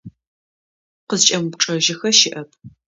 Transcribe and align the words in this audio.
Къызкӏэмыупчӏэжьыхэ 1.09 2.09
щыӏэп. 2.17 2.49